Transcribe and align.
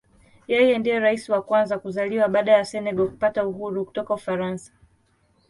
Yeye 0.47 0.77
ndiye 0.79 0.99
Rais 0.99 1.29
wa 1.29 1.41
kwanza 1.41 1.79
kuzaliwa 1.79 2.27
baada 2.27 2.51
ya 2.51 2.65
Senegal 2.65 3.07
kupata 3.07 3.45
uhuru 3.45 3.85
kutoka 3.85 4.13
Ufaransa. 4.13 4.71